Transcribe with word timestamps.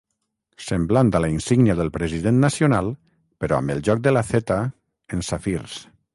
Semblant 0.67 1.11
a 1.19 1.19
la 1.25 1.29
insígnia 1.33 1.75
del 1.81 1.91
president 1.97 2.39
nacional, 2.47 2.91
però 3.45 3.59
amb 3.61 3.75
el 3.75 3.85
joc 3.91 4.03
de 4.09 4.17
la 4.19 4.27
theta 4.33 4.61
en 5.19 5.25
safirs. 5.31 5.79